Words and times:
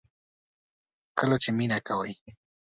کله 1.17 1.35
چې 1.43 1.49
مینه 1.57 1.79
کوئ 1.87 2.13